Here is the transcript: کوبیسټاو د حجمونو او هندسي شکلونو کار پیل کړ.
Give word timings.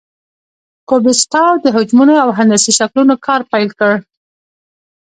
کوبیسټاو 0.89 1.53
د 1.63 1.65
حجمونو 1.75 2.13
او 2.23 2.29
هندسي 2.37 2.71
شکلونو 2.79 3.13
کار 3.25 3.41
پیل 3.51 3.69
کړ. 3.79 3.93